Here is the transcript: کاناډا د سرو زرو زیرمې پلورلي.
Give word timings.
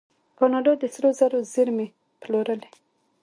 کاناډا 0.37 0.73
د 0.79 0.83
سرو 0.93 1.09
زرو 1.19 1.39
زیرمې 1.53 1.87
پلورلي. 2.21 2.69